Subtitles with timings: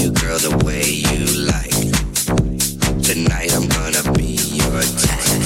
[0.00, 1.76] you, girl, the way you like.
[3.02, 5.40] Tonight I'm gonna be your type.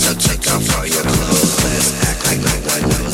[0.00, 3.13] So take off all your clothes, let's act like no one knows.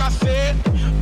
[0.00, 0.56] I said.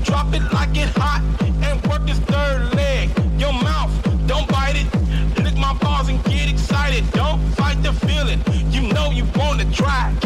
[0.05, 1.23] Drop it like it hot
[1.63, 3.11] and work this third leg.
[3.39, 3.93] Your mouth,
[4.27, 5.43] don't bite it.
[5.43, 7.11] Lick my balls and get excited.
[7.13, 8.41] Don't fight the feeling.
[8.71, 10.26] You know you wanna try.